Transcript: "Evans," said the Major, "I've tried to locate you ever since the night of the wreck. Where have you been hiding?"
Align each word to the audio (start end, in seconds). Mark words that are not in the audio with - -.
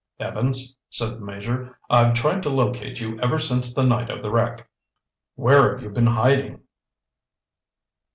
"Evans," 0.19 0.77
said 0.89 1.11
the 1.13 1.19
Major, 1.23 1.77
"I've 1.87 2.15
tried 2.15 2.41
to 2.41 2.49
locate 2.49 2.99
you 2.99 3.19
ever 3.19 3.37
since 3.37 3.71
the 3.71 3.85
night 3.85 4.09
of 4.09 4.23
the 4.23 4.31
wreck. 4.31 4.67
Where 5.35 5.71
have 5.75 5.83
you 5.83 5.91
been 5.91 6.07
hiding?" 6.07 6.61